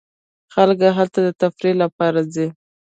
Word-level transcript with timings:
خلک 0.53 0.79
هلته 0.97 1.19
د 1.23 1.27
تفریح 1.41 1.73
لپاره 1.83 2.19
ځي. 2.33 2.47